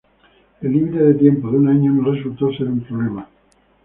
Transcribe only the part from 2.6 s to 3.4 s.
un problema.